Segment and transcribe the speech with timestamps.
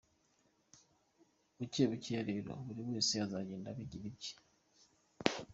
[1.57, 4.31] Bukebukeya rero, buri wese azagenda abigira ibye.